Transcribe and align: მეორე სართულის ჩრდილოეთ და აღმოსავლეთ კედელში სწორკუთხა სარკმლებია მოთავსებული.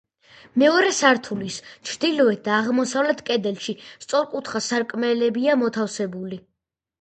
მეორე 0.61 0.93
სართულის 0.99 1.57
ჩრდილოეთ 1.89 2.41
და 2.47 2.55
აღმოსავლეთ 2.61 3.21
კედელში 3.27 3.77
სწორკუთხა 4.07 4.63
სარკმლებია 4.69 5.61
მოთავსებული. 5.67 6.43